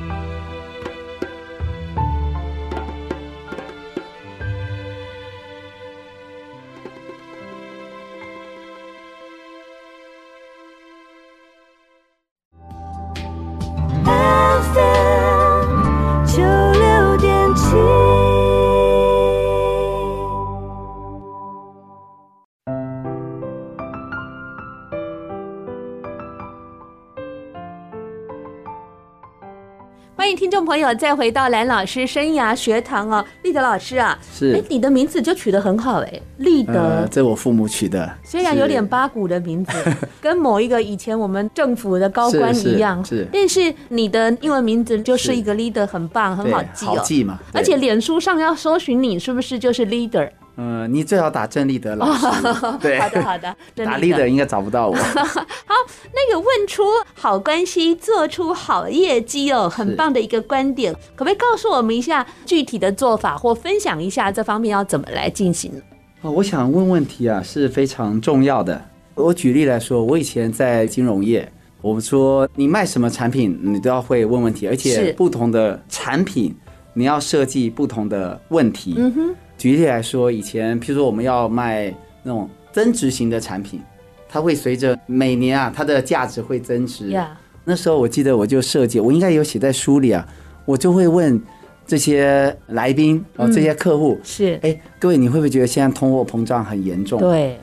[30.33, 36.73] 迎听众朋友再回到蓝老师生涯学堂哦，立德老师啊，是哎，你的名字就取得很好哎，立德。
[36.73, 39.73] 呃，这我父母取的，虽然有点八股的名字，
[40.23, 46.88] 跟某一个以前我们政府的高官一样，是是是但是你的英文名字就是一个 leader，很棒，很好记哦。
[46.97, 47.38] 好记嘛。
[47.53, 50.31] 而且脸书上要搜寻你，是不是就是 leader？
[50.56, 52.26] 嗯、你最好打郑立德老师，
[52.80, 54.94] 对，好的，好的， 打立 leader 应该找不到我。
[55.02, 55.74] 好
[56.12, 56.82] 那个问出
[57.14, 65.72] 好关系，做出好业绩哦，很棒的一个观点，可不可以告诉我们一下具体的做法，或分享一下这方面要怎么来进行？
[66.20, 68.80] 哦，我想问问题啊是非常重要的。
[69.14, 76.54] 我举例来说，我以前在金融业，我们说你卖什么产品，你都要会问问题，而且不同的产品
[76.94, 78.94] 你要设计不同的问题。
[78.96, 81.94] 嗯哼，举例来说，以前譬如说我们要卖
[82.25, 83.81] 那种增值型的产品，
[84.29, 87.11] 它会随着每年啊它的价值会增值。
[87.11, 90.27] 呀，那时候我记得我就设计，我应该有写在书里啊，
[90.64, 91.40] 我就会问
[91.87, 97.20] 这些来宾哦，这些客户，是，哎，各位你会不会觉得现在通货膨胀很严重？
[97.20, 97.57] 对，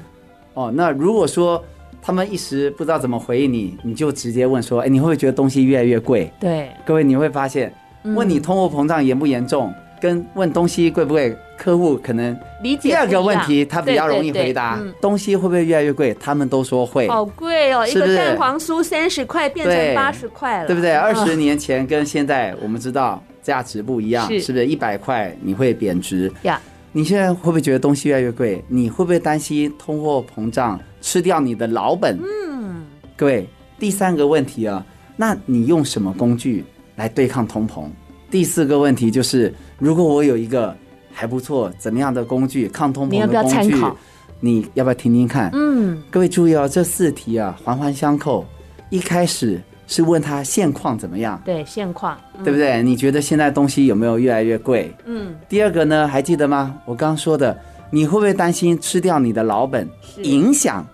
[0.53, 1.61] 哦，那如果说
[2.01, 6.31] 他们一时不知道怎么回应你，你就直接问说，哎，你会不会觉得东西越来越贵？
[6.39, 7.73] 对，各位你会发现，
[8.15, 16.15] 问你通货膨胀严不严重，跟问东西贵不贵，客户可能理解第二个问题他比较容易回答嗯，东西会不会越来越贵？
[16.19, 17.07] 他们都说会。
[17.07, 20.93] 好贵哦，一个蛋黄酥三十块变成八十块了，对不对？
[20.93, 24.65] 二十嗯年前跟现在，我们知道价值不一样，是是不是？
[24.65, 26.59] 一百块你会贬值呀，
[26.91, 28.63] 你现在会不会觉得东西越来越贵？
[28.67, 32.17] 你会不会担心通货膨胀吃掉你的老本？
[32.21, 32.85] 嗯，
[33.17, 34.85] 各位，第三个问题啊，
[35.15, 36.63] 那你用什么工具
[36.95, 37.85] 来对抗通膨？
[38.31, 40.75] 第四个问题就是，如果我有一个
[41.11, 43.97] 还不错怎么样的工具，抗通膨你要不要的工具，参考
[44.39, 45.49] 你要不要听听看？
[45.53, 48.45] 嗯，各位注意哦，这四题啊环环相扣。
[48.89, 52.81] 一开始是问他现况怎么样，对，现况，嗯对不对？
[52.81, 54.91] 你觉得现在东西有没有越来越贵？
[55.05, 56.75] 嗯，第二个呢，还记得吗？
[56.85, 57.55] 我刚刚说的，
[57.91, 59.87] 你会不会担心吃掉你的老本，
[60.23, 60.85] 影响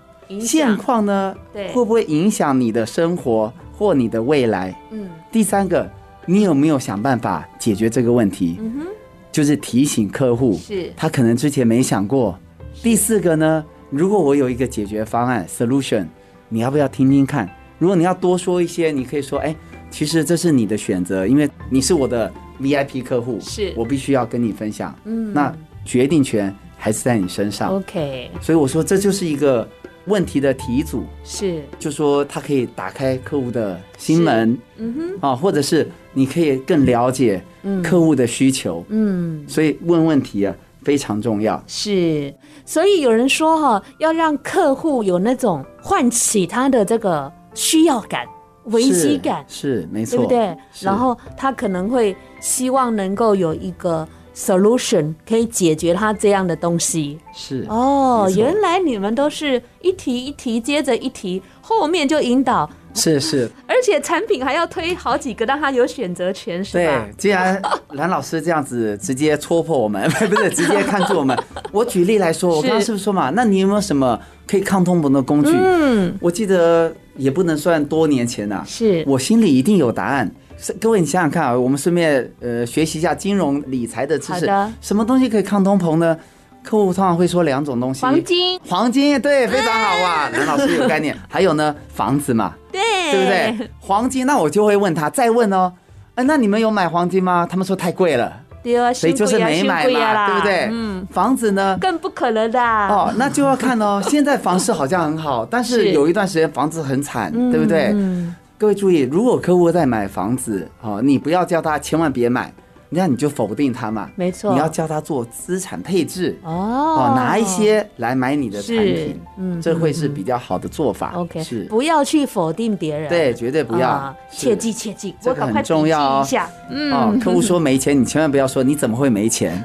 [0.41, 1.33] 现，况呢？
[1.53, 4.77] 对会不会影响你的生活或你的未来？
[4.91, 5.89] 嗯第三个，
[6.25, 8.57] 你有没有想办法解决这个问题？
[8.59, 8.87] 嗯哼，
[9.31, 12.37] 就是提醒客户，是他可能之前没想过。
[12.81, 16.05] 第四个呢，如果我有一个解决方案 solution，
[16.49, 17.49] 你要不要听听看？
[17.77, 19.55] 如果你要多说一些，你可以说，哎，
[19.89, 24.97] 其实这是你的选择，因为你是我的 VIP 客户，是我必须要跟你分享。
[25.05, 25.53] 嗯那
[25.83, 27.69] 决定权还是在你身上。
[27.69, 29.67] OK，所以我说这就是一个
[30.07, 37.43] 问题的题组，是，就说它可以打开客户的心门，嗯哼，啊，或者是你可以更了解
[37.83, 41.61] 客户的需求，嗯，所以问问题啊非常重要。
[41.65, 42.33] 是，
[42.65, 48.25] 所以有人说哈、要让客户有那种唤起他的这个需要感、
[48.65, 50.57] 危机感，是是没错，对不对？
[50.81, 57.17] 然后他可能会希望能够有一个 solution 可以解决他这样的东西。
[57.33, 67.13] 是哦，原来你们都是一题一题接着一题，后面就引导，是是，而且产品还要推好几个，让他有选择权，是吧对。？
[67.19, 67.61] 既然
[67.91, 71.37] 蓝老师这样子直接戳破我们， 不是直接看住我们。
[71.71, 73.29] 我举例来说，我刚刚是不是说嘛？
[73.35, 75.51] 那你有没有什么可以抗通膨的工具？
[75.53, 80.29] 嗯，我记得也不能算多年前呐、啊，是我心里一定有答案。
[80.57, 84.49] 是各位，你想想看啊，我们顺便呃学习一下金融理财的知识。
[84.81, 86.17] 什么东西可以抗通膨呢？
[86.65, 91.15] 客户通常会说两种东西：黄金，黄金，对，非常好哇，南老师有概念。
[91.29, 93.69] 还有呢，房子嘛，对，对不对？
[93.79, 95.71] 黄金，那我就会问他，再问哦，
[96.15, 97.47] 哎，那你们有买黄金吗？
[97.49, 100.69] 他们说太贵了，对啊，所以就是没买嘛，对不对？
[100.71, 101.77] 嗯，房子呢？
[101.79, 102.87] 更不可能的啊。
[102.89, 104.01] 哦，那就要看哦。
[104.09, 107.91] 现在房市好像很好，但是是有一段时间房子很惨，嗯对不对？
[107.93, 112.51] 嗯，各位注意，如果客户在买房子，哦，你不要叫他千万别买，
[112.89, 114.09] 那你就否定他嘛。
[114.15, 114.53] 没错。
[114.53, 116.51] 你要教他做资产配置，哦。
[116.95, 121.11] 哦，拿一些来买你的产品，嗯这会是比较好的做法。
[121.15, 124.15] OK，是，不要去否定别人，对，绝对不要。
[124.31, 126.23] 切记切记，这个很重要哦。
[126.25, 126.49] 下。
[126.69, 129.61] 嗯，哦，客户说没钱，你千万不要说你怎么会没钱，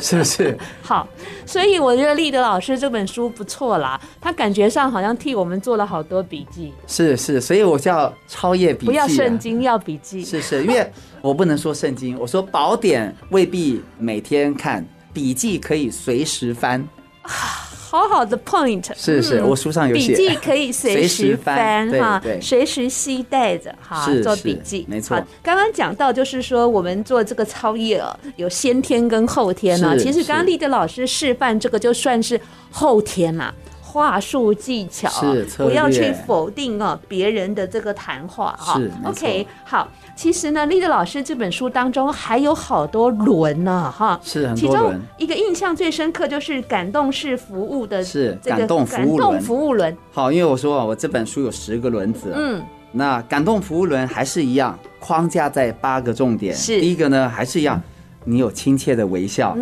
[0.00, 0.58] 是 不是？
[0.82, 1.08] 好，
[1.44, 10.24] 所以我觉得立德老师这本书不错啦，他感觉上好像替我们做了好多笔记，是是，所以我叫超越笔记、啊，不要圣经，要笔记。
[10.24, 16.86] 是是，因为我不能说圣经，我说宝典未必每天看，笔记可以随时翻。
[17.96, 20.14] 好好的 point，是是，嗯我书上有写。
[20.14, 24.86] 笔记可以随时翻哈，随时携带着哈做笔记。
[24.88, 25.26] 没错好。
[25.42, 29.96] 刚刚讲到就是说我们做这个超业哦有先天跟后天呢。
[29.98, 32.40] 其实刚刚是立德老师示范这个就算是
[32.70, 33.52] 后天啦。
[33.80, 35.08] 话术技巧
[35.56, 44.18] 不要去否定哦别人的这个谈话哈 OK，好，其实呢，丽德老师这本书当中还有好多轮呢哈。
[44.24, 49.18] 是很其中一个印象最深刻就是感动式服务的是这个感动服务轮。
[49.18, 52.62] 感动服务轮，好，因为我说啊，我这本书有十个轮子，嗯，
[52.92, 56.54] 那感动服务轮还是一样，框架在八个重点。
[56.54, 56.80] 是。
[56.80, 57.80] 第一个呢，还是一样，
[58.24, 59.54] 你有亲切的微笑，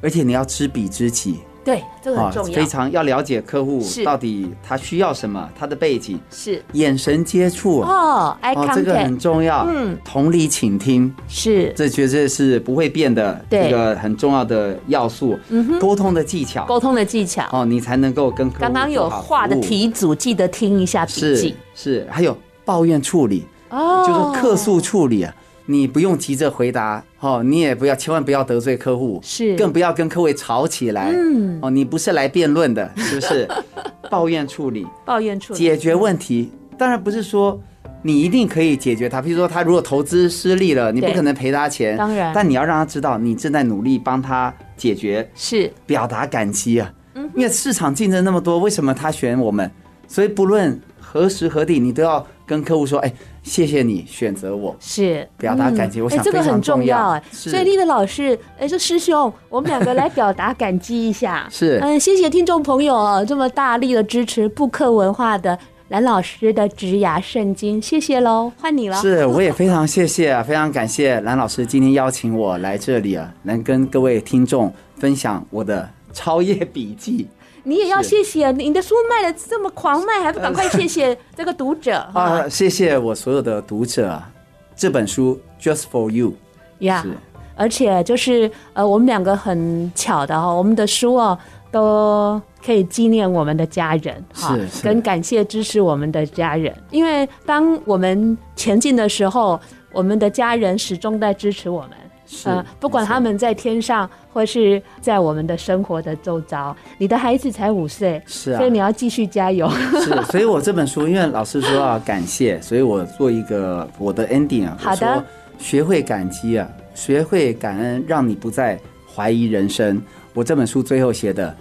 [0.00, 6.62] 而且你要知彼知己，对，这个很重要，非常要了解客户到底他需要什么，他的背景，是。
[6.72, 11.72] 眼神接触，哦哦，这个很重要，嗯，同理倾听，是。
[11.76, 13.64] 这绝对是不会变的，对。
[13.68, 15.78] 这个很重要的要素，嗯哼。
[15.78, 17.46] 沟通的技巧，沟通的技巧。
[17.52, 25.34] 哦，你才能够跟客户刚刚有画的题组，记得听一下笔是记是，还有抱怨处理，哦，就是客诉处理啊，
[25.70, 29.54] 你不用急着回答，哦，你也不要千万不要得罪客户，是。
[29.56, 33.48] 更不要跟客户吵起来，嗯，哦，你不是来辩论的，是不是？
[34.10, 35.58] 抱怨处理，抱怨处理。
[35.58, 37.56] 解决问题，当然不是说
[38.02, 42.32] 你一定可以解决他，比如说他如果投资失利了，你不可能赔他钱，当然。
[42.34, 45.72] 但你要让他知道你正在努力帮他解决，是。
[45.86, 49.70] 表达感激啊，嗯因为市场竞争那么多，为什么他选我们？
[50.08, 53.12] 所以不论何时何地，你都要跟客户说，哎，
[53.42, 54.76] 谢谢你选择我。
[54.80, 57.22] 是表达感激嗯我想哎这个很重要哎。
[57.30, 61.46] 所以立的老师，哎，这师兄，我们两个来表达感激一下。
[61.50, 68.96] 是嗯，谢谢听众朋友哦，这么大力的支持布克文化的蓝老师的职涯圣经，谢谢喽，换你了。
[69.00, 77.26] 是，我也非常谢谢啊，非常感谢蓝老师今天邀请我来这里啊，能跟各位听众分享我的超业笔记
[77.64, 84.30] 你也要谢谢你的书卖的这么狂卖，还不赶快谢谢这个读者 啊，谢谢我所有的读者啊，
[84.76, 86.34] 这本书 Just for You
[86.80, 87.10] 呀是。
[87.56, 91.38] 而且就是呃，我们两个很巧的哈，我们的书哦
[91.70, 94.82] 都可以纪念我们的家人是。
[94.82, 99.60] 跟感谢支持我们的家人，因为当我们前进的时候，
[99.92, 101.90] 我们的家人始终在支持我们。
[102.32, 109.68] 是呃，不管他们在天上，或是在我们的生活的周遭，你的孩子才五岁，是啊所以你要继续加油。
[110.00, 115.24] 是，所以我这本书，因为老师说要感谢，所以我做一个我的 ending 啊，好的
[115.58, 118.78] 学会感激啊，学会感恩，让你不再
[119.12, 120.00] 怀疑人生。
[120.32, 121.52] 我这本书最后写的，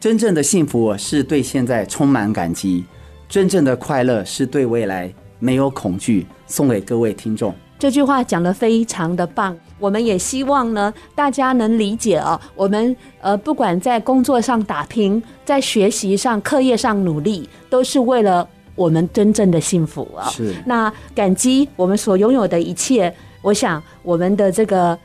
[0.00, 2.86] 真正的幸福是对现在充满感激，
[3.28, 6.26] 真正的快乐是对未来没有恐惧。
[6.46, 7.54] 送给各位听众。
[7.80, 9.56] 这句话讲得非常的棒。
[9.78, 12.38] 我们也希望呢，大家能理解哦。
[12.54, 20.28] 我们呃，不管在工作上打拼，在学习上、课业上努力，都是为了我们真正的幸福啊。
[20.28, 20.54] 是。
[20.66, 23.10] 那感激我们所拥有的一切，
[23.40, 24.98] 我想我们的这个。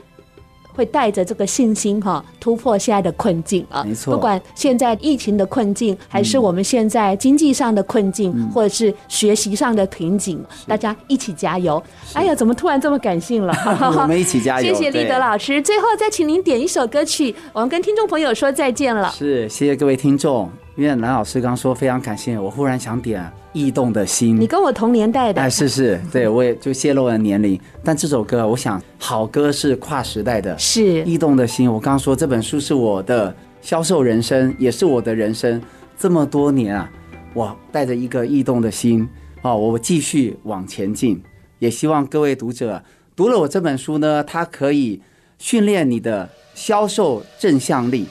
[0.76, 3.84] 会带着这个信心哈，突破现在的困境啊！
[3.84, 11.82] 没错，不管现在疫情的困境，还是我们现在经济上的困境，嗯、或者是学习上的瓶颈，大家一起加油！
[12.14, 13.54] 哎呀，怎么突然这么感性了？
[14.02, 14.74] 我们一起加油！
[14.74, 15.62] 谢谢立德老师。
[15.62, 19.10] 最后再请您点一首歌曲，我们跟听众朋友说再见了。
[19.12, 20.52] 是，谢谢各位听众。
[20.76, 23.22] 因为蓝老师刚说非常感谢，我忽然想点
[23.56, 24.36] 《异动的心》。
[24.38, 27.60] 你跟我同年代的，哎，是是，对，我也就泄露了年龄。
[27.84, 30.56] 但这首歌，我想好歌是跨时代的。
[30.60, 35.60] 是《异动的心》，我刚刚说这本书是我的销售人生，也是我的人生。
[35.98, 36.92] 这么多年啊，
[37.34, 39.08] 我带着一个异动的心，
[39.42, 41.24] 哦，我继续往前进。
[41.60, 42.84] 也希望各位读者
[43.16, 45.02] 读了我这本书呢，它可以
[45.40, 48.06] 训练你的销售正向力，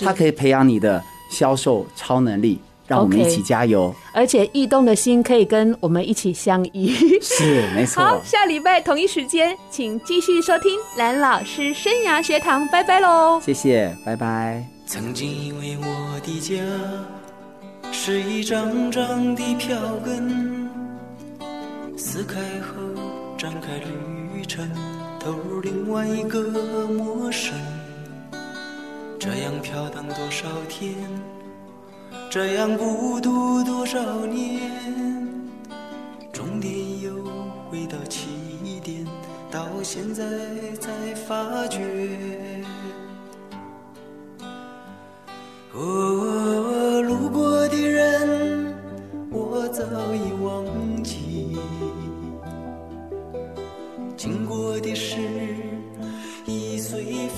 [0.00, 1.00] 它可以培养你的。
[1.30, 2.58] 销售超能力，
[2.88, 3.94] 让我们一起加油。
[3.94, 6.92] Okay, 而且异动的心可以跟我们一起相依。
[7.22, 8.02] 是，没错。
[8.02, 12.66] 好，下礼拜同一时间，请继续收听蓝老师生涯学堂。
[12.68, 13.40] 拜拜喽！
[13.40, 14.64] 谢谢，拜拜。
[14.86, 16.56] 曾经以为我的家
[17.92, 20.68] 是一张张的票根，
[21.96, 22.74] 撕开后
[23.36, 23.76] 展开
[24.34, 24.68] 旅程，
[25.20, 26.40] 投入另外一个
[26.88, 27.52] 陌生。
[29.20, 30.94] 这样飘荡多少天，
[32.30, 34.60] 这样孤独多少年，
[36.30, 37.10] 终点又
[37.70, 38.28] 回到起
[38.84, 39.06] 点，
[39.50, 40.22] 到现在
[40.78, 40.90] 才
[41.26, 41.80] 发觉。
[45.72, 48.74] 哦，路过的人，
[49.30, 49.82] 我早
[50.14, 51.56] 已忘记；
[54.18, 55.16] 经过的事，
[56.44, 57.28] 已随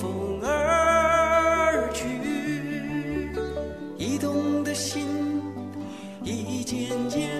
[6.71, 7.30] 渐渐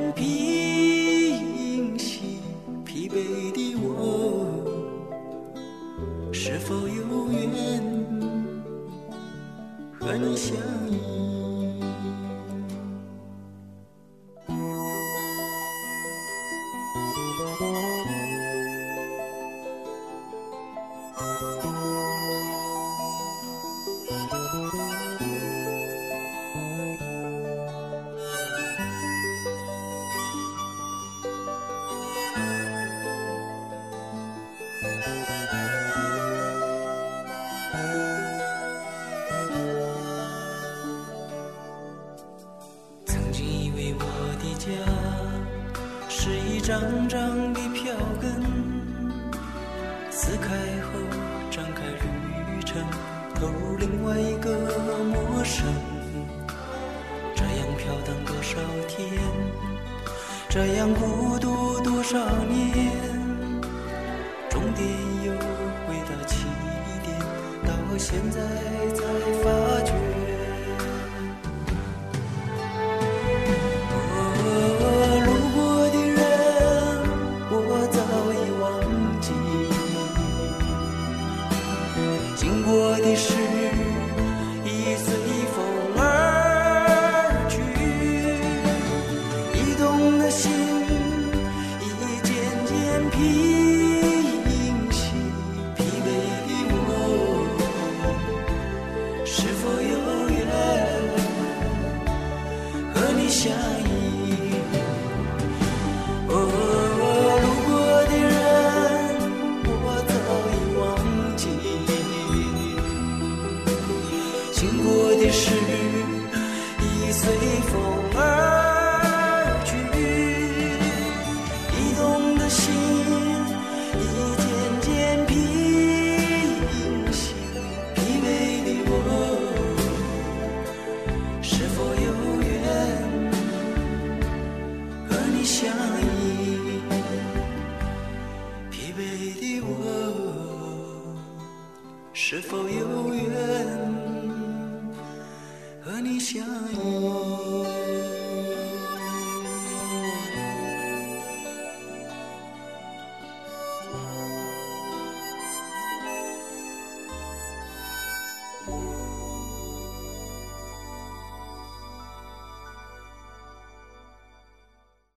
[82.41, 83.61] 经过的事。